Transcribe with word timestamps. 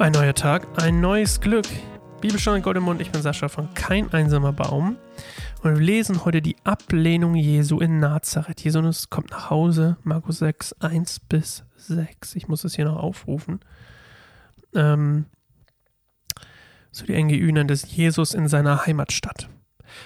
Ein 0.00 0.12
neuer 0.12 0.34
Tag, 0.34 0.80
ein 0.80 1.00
neues 1.00 1.40
Glück. 1.40 1.66
Bibelstunde 2.20 2.60
Gold 2.60 2.76
im 2.76 2.84
Mund, 2.84 3.00
ich 3.00 3.10
bin 3.10 3.20
Sascha 3.20 3.48
von 3.48 3.74
Kein 3.74 4.12
einsamer 4.12 4.52
Baum. 4.52 4.96
Und 5.64 5.74
wir 5.74 5.84
lesen 5.84 6.24
heute 6.24 6.40
die 6.40 6.54
Ablehnung 6.62 7.34
Jesu 7.34 7.80
in 7.80 7.98
Nazareth. 7.98 8.60
Jesus 8.60 9.10
kommt 9.10 9.32
nach 9.32 9.50
Hause, 9.50 9.96
Markus 10.04 10.38
6, 10.38 10.74
1 10.74 11.18
bis 11.28 11.64
6. 11.78 12.36
Ich 12.36 12.46
muss 12.46 12.62
es 12.62 12.76
hier 12.76 12.84
noch 12.84 12.96
aufrufen. 12.96 13.58
Ähm, 14.72 15.26
so 16.92 17.04
die 17.04 17.20
NGÜ 17.20 17.50
nennt 17.50 17.72
es 17.72 17.90
Jesus 17.90 18.34
in 18.34 18.46
seiner 18.46 18.86
Heimatstadt. 18.86 19.48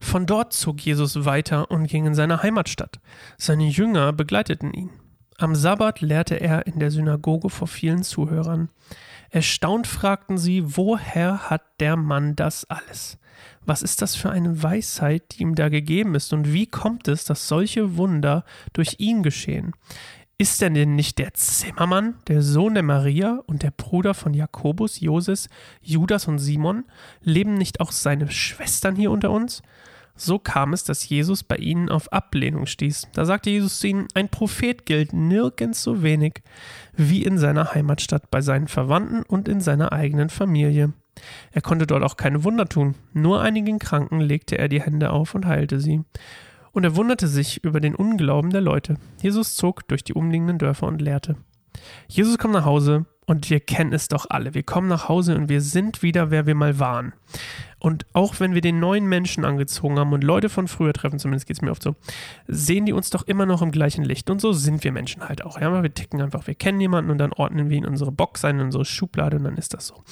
Von 0.00 0.24
dort 0.24 0.54
zog 0.54 0.80
Jesus 0.80 1.26
weiter 1.26 1.70
und 1.70 1.88
ging 1.88 2.06
in 2.06 2.14
seine 2.14 2.42
Heimatstadt. 2.42 3.00
Seine 3.36 3.68
Jünger 3.68 4.14
begleiteten 4.14 4.72
ihn. 4.72 4.90
Am 5.36 5.54
Sabbat 5.54 6.00
lehrte 6.00 6.40
er 6.40 6.66
in 6.66 6.78
der 6.78 6.90
Synagoge 6.90 7.50
vor 7.50 7.68
vielen 7.68 8.02
Zuhörern. 8.02 8.70
Erstaunt 9.34 9.88
fragten 9.88 10.38
sie, 10.38 10.62
woher 10.76 11.50
hat 11.50 11.62
der 11.80 11.96
Mann 11.96 12.36
das 12.36 12.70
alles? 12.70 13.18
Was 13.66 13.82
ist 13.82 14.00
das 14.00 14.14
für 14.14 14.30
eine 14.30 14.62
Weisheit, 14.62 15.24
die 15.32 15.42
ihm 15.42 15.56
da 15.56 15.70
gegeben 15.70 16.14
ist, 16.14 16.32
und 16.32 16.52
wie 16.52 16.68
kommt 16.68 17.08
es, 17.08 17.24
dass 17.24 17.48
solche 17.48 17.96
Wunder 17.96 18.44
durch 18.74 18.94
ihn 18.98 19.24
geschehen? 19.24 19.72
Ist 20.38 20.62
er 20.62 20.70
denn 20.70 20.94
nicht 20.94 21.18
der 21.18 21.34
Zimmermann, 21.34 22.14
der 22.28 22.42
Sohn 22.42 22.74
der 22.74 22.84
Maria 22.84 23.42
und 23.46 23.64
der 23.64 23.72
Bruder 23.72 24.14
von 24.14 24.34
Jakobus, 24.34 25.00
Joses, 25.00 25.48
Judas 25.82 26.28
und 26.28 26.38
Simon? 26.38 26.84
Leben 27.20 27.54
nicht 27.54 27.80
auch 27.80 27.90
seine 27.90 28.30
Schwestern 28.30 28.94
hier 28.94 29.10
unter 29.10 29.32
uns? 29.32 29.62
So 30.16 30.38
kam 30.38 30.72
es, 30.72 30.84
dass 30.84 31.08
Jesus 31.08 31.42
bei 31.42 31.56
ihnen 31.56 31.88
auf 31.88 32.12
Ablehnung 32.12 32.66
stieß. 32.66 33.08
Da 33.12 33.24
sagte 33.24 33.50
Jesus 33.50 33.80
zu 33.80 33.88
ihnen, 33.88 34.06
ein 34.14 34.28
Prophet 34.28 34.86
gilt 34.86 35.12
nirgends 35.12 35.82
so 35.82 36.02
wenig 36.02 36.42
wie 36.96 37.24
in 37.24 37.38
seiner 37.38 37.74
Heimatstadt, 37.74 38.30
bei 38.30 38.40
seinen 38.40 38.68
Verwandten 38.68 39.22
und 39.24 39.48
in 39.48 39.60
seiner 39.60 39.92
eigenen 39.92 40.30
Familie. 40.30 40.92
Er 41.52 41.62
konnte 41.62 41.86
dort 41.86 42.02
auch 42.02 42.16
keine 42.16 42.44
Wunder 42.44 42.68
tun, 42.68 42.94
nur 43.12 43.40
einigen 43.40 43.78
Kranken 43.78 44.20
legte 44.20 44.58
er 44.58 44.68
die 44.68 44.82
Hände 44.82 45.10
auf 45.10 45.34
und 45.34 45.46
heilte 45.46 45.80
sie. 45.80 46.02
Und 46.72 46.84
er 46.84 46.96
wunderte 46.96 47.28
sich 47.28 47.62
über 47.62 47.80
den 47.80 47.94
Unglauben 47.94 48.50
der 48.50 48.60
Leute. 48.60 48.96
Jesus 49.22 49.54
zog 49.54 49.86
durch 49.86 50.02
die 50.02 50.14
umliegenden 50.14 50.58
Dörfer 50.58 50.88
und 50.88 51.00
lehrte. 51.00 51.36
Jesus 52.08 52.38
kommt 52.38 52.54
nach 52.54 52.64
Hause 52.64 53.06
und 53.26 53.48
wir 53.48 53.60
kennen 53.60 53.92
es 53.92 54.08
doch 54.08 54.26
alle. 54.28 54.54
Wir 54.54 54.64
kommen 54.64 54.88
nach 54.88 55.08
Hause 55.08 55.36
und 55.36 55.48
wir 55.48 55.60
sind 55.60 56.02
wieder, 56.02 56.30
wer 56.30 56.46
wir 56.46 56.54
mal 56.54 56.78
waren. 56.78 57.12
Und 57.84 58.06
auch 58.14 58.40
wenn 58.40 58.54
wir 58.54 58.62
den 58.62 58.80
neuen 58.80 59.06
Menschen 59.06 59.44
angezogen 59.44 59.98
haben 59.98 60.14
und 60.14 60.24
Leute 60.24 60.48
von 60.48 60.68
früher 60.68 60.94
treffen, 60.94 61.18
zumindest 61.18 61.46
geht 61.46 61.58
es 61.58 61.60
mir 61.60 61.70
oft 61.70 61.82
so, 61.82 61.96
sehen 62.48 62.86
die 62.86 62.94
uns 62.94 63.10
doch 63.10 63.24
immer 63.24 63.44
noch 63.44 63.60
im 63.60 63.72
gleichen 63.72 64.04
Licht. 64.04 64.30
Und 64.30 64.40
so 64.40 64.54
sind 64.54 64.84
wir 64.84 64.90
Menschen 64.90 65.28
halt 65.28 65.44
auch. 65.44 65.60
Ja, 65.60 65.82
wir 65.82 65.92
ticken 65.92 66.22
einfach, 66.22 66.46
wir 66.46 66.54
kennen 66.54 66.80
jemanden 66.80 67.10
und 67.10 67.18
dann 67.18 67.34
ordnen 67.34 67.68
wir 67.68 67.76
ihn 67.76 67.84
in 67.84 67.90
unsere 67.90 68.10
Box 68.10 68.42
ein, 68.42 68.58
in 68.58 68.64
unsere 68.64 68.86
Schublade 68.86 69.36
und 69.36 69.44
dann 69.44 69.58
ist 69.58 69.74
das 69.74 69.88
so. 69.88 70.02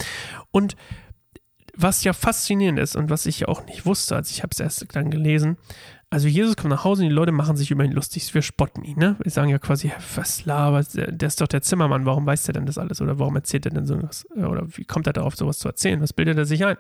Und 0.51 0.77
was 1.75 2.05
ja 2.05 2.13
faszinierend 2.13 2.79
ist 2.79 2.95
und 2.95 3.09
was 3.09 3.25
ich 3.25 3.41
ja 3.41 3.49
auch 3.49 3.65
nicht 3.65 3.87
wusste, 3.87 4.17
als 4.17 4.31
ich 4.31 4.43
habe 4.43 4.51
es 4.53 4.61
erst 4.61 4.95
dann 4.95 5.11
gelesen, 5.11 5.57
also 6.13 6.29
Jesus 6.29 6.57
kommt 6.57 6.69
nach 6.69 6.85
Hause 6.85 7.05
und 7.05 7.09
die 7.09 7.15
Leute 7.15 7.33
machen 7.33 7.57
sich 7.57 7.71
über 7.71 7.87
ihn 7.87 7.93
lustig, 7.93 8.35
wir 8.35 8.43
spotten 8.43 8.85
ihn, 8.85 8.99
ne? 8.99 9.17
Wir 9.23 9.31
sagen 9.31 9.49
ja 9.49 9.59
quasi, 9.59 9.91
was 10.15 10.45
labert, 10.45 10.89
der 10.95 11.27
ist 11.27 11.41
doch 11.41 11.49
der 11.49 11.63
Zimmermann, 11.63 12.05
warum 12.05 12.27
weiß 12.27 12.43
der 12.43 12.53
denn 12.53 12.67
das 12.67 12.77
alles? 12.77 13.01
Oder 13.01 13.19
warum 13.19 13.35
erzählt 13.35 13.65
er 13.65 13.71
denn 13.71 13.87
sowas? 13.87 14.27
Oder 14.37 14.67
wie 14.77 14.85
kommt 14.85 15.07
er 15.07 15.15
darauf, 15.15 15.37
sowas 15.37 15.59
zu 15.59 15.69
erzählen? 15.69 16.03
Was 16.03 16.13
bildet 16.13 16.37
er 16.37 16.45
sich 16.45 16.67
ein? 16.67 16.77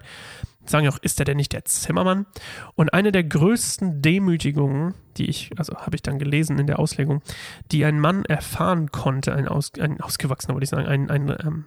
Sagen 0.67 0.85
ja 0.85 0.91
auch, 0.91 0.99
ist 0.99 1.19
er 1.19 1.25
denn 1.25 1.39
nicht 1.39 1.55
der 1.55 1.65
Zimmermann? 1.65 2.27
Und 2.75 2.93
eine 2.93 3.11
der 3.11 3.25
größten 3.25 4.03
Demütigungen, 4.03 4.93
die 5.17 5.31
ich, 5.31 5.51
also 5.57 5.77
habe 5.77 5.97
ich 5.97 6.03
dann 6.03 6.19
gelesen 6.19 6.59
in 6.59 6.67
der 6.67 6.79
Auslegung, 6.79 7.23
die 7.71 7.87
ein 7.87 7.99
Mann 7.99 8.27
erfahren 8.27 8.93
konnte, 8.93 9.35
ein, 9.35 9.49
Aus, 9.49 9.73
ein 9.81 10.03
Ausgewachsener, 10.03 10.57
würde 10.57 10.65
ich 10.65 10.71
sagen, 10.71 10.87
ein, 10.87 11.11
ein 11.11 11.35
ähm, 11.43 11.65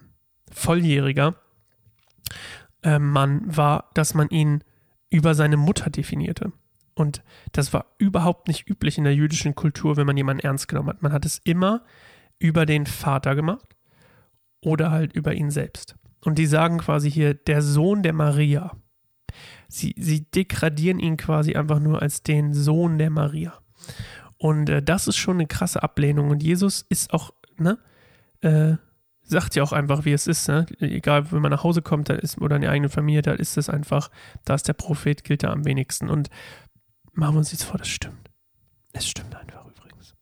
Volljähriger 0.52 1.34
äh, 2.84 3.00
Mann, 3.00 3.42
war, 3.44 3.90
dass 3.94 4.14
man 4.14 4.28
ihn 4.28 4.62
über 5.10 5.34
seine 5.34 5.56
Mutter 5.56 5.90
definierte. 5.90 6.52
Und 6.96 7.22
das 7.52 7.74
war 7.74 7.94
überhaupt 7.98 8.48
nicht 8.48 8.68
üblich 8.68 8.96
in 8.96 9.04
der 9.04 9.14
jüdischen 9.14 9.54
Kultur, 9.54 9.96
wenn 9.96 10.06
man 10.06 10.16
jemanden 10.16 10.42
ernst 10.42 10.66
genommen 10.66 10.88
hat. 10.88 11.02
Man 11.02 11.12
hat 11.12 11.26
es 11.26 11.40
immer 11.44 11.84
über 12.38 12.64
den 12.64 12.86
Vater 12.86 13.34
gemacht 13.34 13.76
oder 14.62 14.90
halt 14.90 15.12
über 15.12 15.34
ihn 15.34 15.50
selbst. 15.50 15.94
Und 16.24 16.38
die 16.38 16.46
sagen 16.46 16.78
quasi 16.78 17.10
hier, 17.10 17.34
der 17.34 17.60
Sohn 17.60 18.02
der 18.02 18.14
Maria. 18.14 18.72
Sie, 19.68 19.94
sie 19.98 20.24
degradieren 20.30 20.98
ihn 20.98 21.18
quasi 21.18 21.54
einfach 21.54 21.80
nur 21.80 22.00
als 22.00 22.22
den 22.22 22.54
Sohn 22.54 22.96
der 22.96 23.10
Maria. 23.10 23.52
Und 24.38 24.70
äh, 24.70 24.82
das 24.82 25.06
ist 25.06 25.18
schon 25.18 25.36
eine 25.36 25.46
krasse 25.46 25.82
Ablehnung. 25.82 26.30
Und 26.30 26.42
Jesus 26.42 26.86
ist 26.88 27.12
auch, 27.12 27.32
ne, 27.58 27.78
äh, 28.40 28.76
sagt 29.22 29.54
ja 29.54 29.62
auch 29.62 29.72
einfach, 29.72 30.04
wie 30.06 30.12
es 30.12 30.26
ist. 30.26 30.48
Ne? 30.48 30.66
Egal, 30.80 31.30
wenn 31.30 31.42
man 31.42 31.50
nach 31.50 31.64
Hause 31.64 31.82
kommt, 31.82 32.08
dann 32.08 32.18
ist, 32.18 32.40
oder 32.40 32.56
in 32.56 32.62
die 32.62 32.68
eigene 32.68 32.88
Familie, 32.88 33.22
da 33.22 33.32
ist 33.32 33.58
es 33.58 33.68
einfach, 33.68 34.10
da 34.44 34.54
ist 34.54 34.68
der 34.68 34.72
Prophet, 34.72 35.24
gilt 35.24 35.42
er 35.42 35.50
am 35.50 35.64
wenigsten. 35.64 36.08
Und 36.08 36.30
machen 37.16 37.34
wir 37.34 37.38
uns 37.38 37.52
jetzt 37.52 37.64
vor, 37.64 37.78
das 37.78 37.88
stimmt. 37.88 38.30
Es 38.92 39.06
stimmt 39.06 39.34
einfach 39.34 39.66
übrigens. 39.66 40.14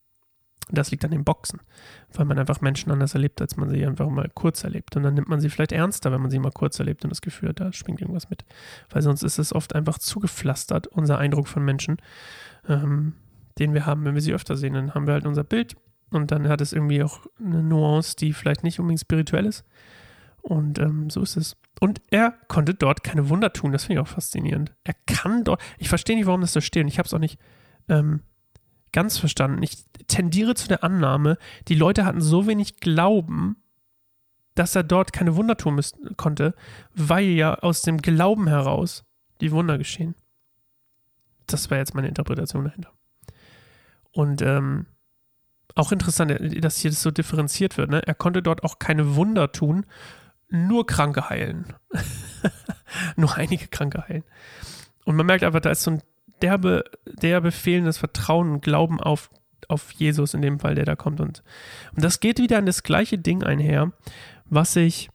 Das 0.70 0.90
liegt 0.90 1.04
an 1.04 1.10
den 1.10 1.24
Boxen, 1.24 1.60
weil 2.12 2.24
man 2.24 2.38
einfach 2.38 2.60
Menschen 2.60 2.90
anders 2.90 3.14
erlebt, 3.14 3.40
als 3.40 3.56
man 3.56 3.68
sie 3.68 3.84
einfach 3.84 4.08
mal 4.08 4.30
kurz 4.34 4.64
erlebt. 4.64 4.96
Und 4.96 5.02
dann 5.02 5.14
nimmt 5.14 5.28
man 5.28 5.40
sie 5.40 5.50
vielleicht 5.50 5.72
ernster, 5.72 6.10
wenn 6.12 6.22
man 6.22 6.30
sie 6.30 6.38
mal 6.38 6.50
kurz 6.52 6.78
erlebt 6.78 7.04
und 7.04 7.10
das 7.10 7.20
Gefühl 7.20 7.50
hat, 7.50 7.60
da 7.60 7.72
springt 7.72 8.00
irgendwas 8.00 8.30
mit. 8.30 8.44
Weil 8.88 9.02
sonst 9.02 9.22
ist 9.22 9.38
es 9.38 9.54
oft 9.54 9.74
einfach 9.74 9.98
zugepflastert, 9.98 10.86
unser 10.86 11.18
Eindruck 11.18 11.48
von 11.48 11.64
Menschen, 11.64 11.98
ähm, 12.68 13.14
den 13.58 13.74
wir 13.74 13.86
haben, 13.86 14.04
wenn 14.04 14.14
wir 14.14 14.22
sie 14.22 14.34
öfter 14.34 14.56
sehen. 14.56 14.74
Dann 14.74 14.94
haben 14.94 15.06
wir 15.06 15.14
halt 15.14 15.26
unser 15.26 15.44
Bild 15.44 15.76
und 16.10 16.30
dann 16.30 16.48
hat 16.48 16.60
es 16.60 16.72
irgendwie 16.72 17.02
auch 17.02 17.20
eine 17.38 17.62
Nuance, 17.62 18.16
die 18.16 18.32
vielleicht 18.32 18.64
nicht 18.64 18.80
unbedingt 18.80 19.00
spirituell 19.00 19.46
ist. 19.46 19.64
Und 20.44 20.78
ähm, 20.78 21.08
so 21.08 21.22
ist 21.22 21.38
es. 21.38 21.56
Und 21.80 22.02
er 22.10 22.32
konnte 22.48 22.74
dort 22.74 23.02
keine 23.02 23.30
Wunder 23.30 23.54
tun. 23.54 23.72
Das 23.72 23.84
finde 23.84 24.00
ich 24.00 24.06
auch 24.06 24.12
faszinierend. 24.12 24.72
Er 24.84 24.94
kann 25.06 25.42
dort. 25.42 25.62
Ich 25.78 25.88
verstehe 25.88 26.16
nicht, 26.16 26.26
warum 26.26 26.42
das 26.42 26.52
da 26.52 26.60
steht. 26.60 26.82
Und 26.82 26.88
ich 26.88 26.98
habe 26.98 27.06
es 27.06 27.14
auch 27.14 27.18
nicht 27.18 27.38
ähm, 27.88 28.20
ganz 28.92 29.16
verstanden. 29.16 29.62
Ich 29.62 29.86
tendiere 30.06 30.54
zu 30.54 30.68
der 30.68 30.84
Annahme, 30.84 31.38
die 31.68 31.74
Leute 31.74 32.04
hatten 32.04 32.20
so 32.20 32.46
wenig 32.46 32.76
Glauben, 32.76 33.56
dass 34.54 34.76
er 34.76 34.82
dort 34.82 35.14
keine 35.14 35.34
Wunder 35.34 35.56
tun 35.56 35.76
müssen, 35.76 36.14
konnte, 36.18 36.54
weil 36.94 37.24
ja 37.24 37.54
aus 37.54 37.80
dem 37.80 38.02
Glauben 38.02 38.46
heraus 38.46 39.04
die 39.40 39.50
Wunder 39.50 39.78
geschehen. 39.78 40.14
Das 41.46 41.70
wäre 41.70 41.80
jetzt 41.80 41.94
meine 41.94 42.08
Interpretation 42.08 42.64
dahinter. 42.64 42.92
Und 44.12 44.42
ähm, 44.42 44.84
auch 45.74 45.90
interessant, 45.90 46.38
dass 46.62 46.78
hier 46.78 46.90
das 46.90 47.02
so 47.02 47.10
differenziert 47.10 47.78
wird. 47.78 47.90
Ne? 47.90 48.06
Er 48.06 48.14
konnte 48.14 48.42
dort 48.42 48.62
auch 48.62 48.78
keine 48.78 49.16
Wunder 49.16 49.50
tun, 49.52 49.86
nur 50.54 50.86
Kranke 50.86 51.28
heilen. 51.28 51.66
nur 53.16 53.34
einige 53.34 53.68
Kranke 53.68 54.06
heilen. 54.08 54.24
Und 55.04 55.16
man 55.16 55.26
merkt 55.26 55.44
einfach, 55.44 55.60
da 55.60 55.70
ist 55.70 55.82
so 55.82 55.92
ein 55.92 56.02
derbe, 56.42 56.84
derbe 57.06 57.50
fehlendes 57.52 57.98
Vertrauen 57.98 58.50
und 58.50 58.62
Glauben 58.62 59.00
auf, 59.00 59.30
auf 59.68 59.92
Jesus 59.92 60.34
in 60.34 60.42
dem 60.42 60.60
Fall, 60.60 60.74
der 60.74 60.84
da 60.84 60.96
kommt. 60.96 61.20
Und, 61.20 61.42
und 61.94 62.04
das 62.04 62.20
geht 62.20 62.38
wieder 62.38 62.58
an 62.58 62.66
das 62.66 62.82
gleiche 62.82 63.18
Ding 63.18 63.42
einher, 63.42 63.92
was 64.44 64.76
ich, 64.76 65.10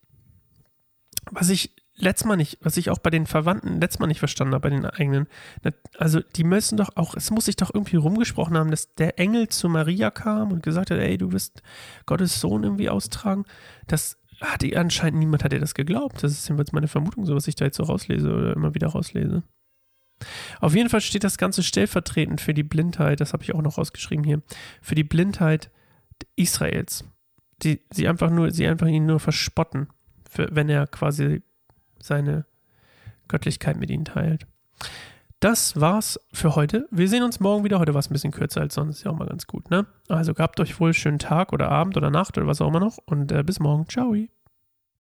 was 1.32 1.50
ich 1.50 1.76
letztes 1.96 2.26
Mal 2.26 2.38
nicht, 2.38 2.58
was 2.62 2.78
ich 2.78 2.90
auch 2.90 2.98
bei 2.98 3.10
den 3.10 3.26
Verwandten 3.26 3.80
letztes 3.80 4.00
Mal 4.00 4.08
nicht 4.08 4.20
verstanden 4.20 4.54
habe, 4.54 4.70
bei 4.70 4.76
den 4.76 4.86
eigenen. 4.86 5.28
Also, 5.98 6.22
die 6.22 6.44
müssen 6.44 6.78
doch 6.78 6.96
auch, 6.96 7.16
es 7.16 7.30
muss 7.32 7.46
sich 7.46 7.58
doch 7.58 7.74
irgendwie 7.74 7.98
rumgesprochen 7.98 8.58
haben, 8.58 8.72
dass 8.72 8.94
der 8.96 9.20
Engel 9.20 9.50
zu 9.50 9.70
Maria 9.70 10.10
kam 10.10 10.52
und 10.52 10.64
gesagt 10.64 10.92
hat, 10.92 10.98
ey, 10.98 11.18
du 11.18 11.32
wirst 11.32 11.62
Gottes 12.06 12.40
Sohn 12.40 12.64
irgendwie 12.64 12.90
austragen. 12.90 13.46
Das 13.88 14.18
hat 14.42 14.64
anscheinend 14.76 15.20
niemand 15.20 15.44
hat 15.44 15.52
dir 15.52 15.60
das 15.60 15.74
geglaubt. 15.74 16.24
Das 16.24 16.32
ist 16.32 16.48
jedenfalls 16.48 16.72
meine 16.72 16.88
Vermutung, 16.88 17.26
so 17.26 17.36
was 17.36 17.48
ich 17.48 17.56
da 17.56 17.66
jetzt 17.66 17.78
so 17.78 17.84
rauslese 17.84 18.32
oder 18.34 18.56
immer 18.56 18.74
wieder 18.74 18.88
rauslese. 18.88 19.44
Auf 20.60 20.76
jeden 20.76 20.90
Fall 20.90 21.02
steht 21.02 21.24
das 21.24 21.38
Ganze 21.38 21.64
stellvertretend 21.64 22.42
für 22.42 22.54
die 22.54 22.64
Blindheit, 22.64 23.22
das 23.22 23.34
habe 23.34 23.44
ich 23.44 23.54
auch 23.54 23.62
noch 23.62 23.78
rausgeschrieben 23.78 24.26
hier, 24.26 24.42
für 24.82 24.96
die 24.96 25.04
Blindheit 25.04 25.72
Israels. 26.36 27.06
Die, 27.64 27.82
sie 27.92 28.08
einfach 28.08 28.30
nur, 28.30 28.52
sie 28.52 28.68
einfach 28.68 28.88
ihn 28.88 29.06
nur 29.06 29.20
verspotten, 29.20 29.88
für, 30.30 30.48
wenn 30.52 30.70
er 30.70 30.88
quasi 30.88 31.42
seine 32.02 32.46
Göttlichkeit 33.28 33.78
mit 33.78 33.90
ihnen 33.90 34.06
teilt. 34.06 34.48
Das 35.40 35.80
war's 35.80 36.20
für 36.34 36.56
heute. 36.56 36.86
Wir 36.92 37.08
sehen 37.08 37.24
uns 37.24 37.40
morgen 37.40 37.64
wieder. 37.64 37.80
Heute 37.80 37.94
war 37.94 38.00
es 38.00 38.10
ein 38.10 38.14
bisschen 38.14 38.32
kürzer 38.32 38.60
als 38.60 38.76
sonst. 38.76 38.98
Ist 38.98 39.04
ja 39.06 39.12
auch 39.12 39.18
mal 39.18 39.28
ganz 39.28 39.48
gut, 39.48 39.70
ne? 39.70 39.86
Also 40.10 40.34
gehabt 40.34 40.60
euch 40.60 40.78
wohl 40.82 40.94
schönen 40.94 41.20
Tag 41.20 41.54
oder 41.54 41.70
Abend 41.70 41.96
oder 41.96 42.10
Nacht 42.10 42.38
oder 42.38 42.46
was 42.46 42.60
auch 42.60 42.68
immer 42.68 42.82
noch. 42.82 42.98
Und 43.06 43.32
äh, 43.32 43.42
bis 43.44 43.60
morgen. 43.62 43.88
Ciao. 43.88 44.14